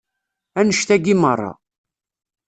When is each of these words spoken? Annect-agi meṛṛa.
Annect-agi 0.59 1.15
meṛṛa. 1.21 1.51